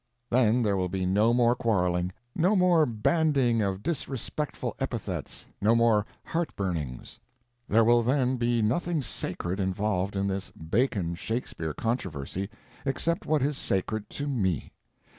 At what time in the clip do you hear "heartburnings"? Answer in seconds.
6.25-7.19